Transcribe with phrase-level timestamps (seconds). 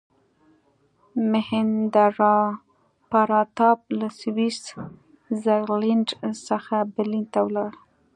[1.31, 4.59] میهندراپراتاپ له سویس
[5.43, 6.09] زرلینډ
[6.47, 7.71] څخه برلین ته ولاړ.